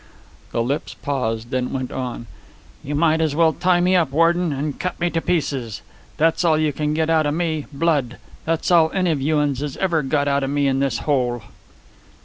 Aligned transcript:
The 0.51 0.63
lips 0.63 0.95
paused, 0.95 1.51
then 1.51 1.71
went 1.71 1.91
on. 1.91 2.25
"You 2.83 2.95
might 2.95 3.21
as 3.21 3.35
well 3.35 3.53
tie 3.53 3.79
me 3.79 3.95
up, 3.95 4.09
warden, 4.11 4.51
and 4.51 4.79
cut 4.79 4.99
me 4.99 5.11
to 5.11 5.21
pieces. 5.21 5.83
That's 6.17 6.43
all 6.43 6.57
you 6.57 6.73
can 6.73 6.95
get 6.95 7.07
outa 7.11 7.31
me 7.31 7.67
blood. 7.71 8.17
That's 8.43 8.71
all 8.71 8.89
any 8.95 9.11
of 9.11 9.21
you 9.21 9.37
uns 9.37 9.59
has 9.59 9.77
ever 9.77 10.01
got 10.01 10.27
outa 10.27 10.47
me 10.47 10.65
in 10.65 10.79
this 10.79 10.97
hole." 11.05 11.43